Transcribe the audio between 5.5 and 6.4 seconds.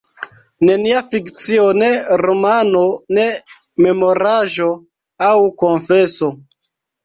konfeso.